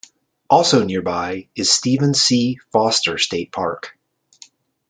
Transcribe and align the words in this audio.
Also 0.49 0.83
nearby 0.83 1.47
is 1.53 1.69
Stephen 1.71 2.15
C. 2.15 2.57
Foster 2.71 3.19
State 3.19 3.51
Park. 3.51 3.95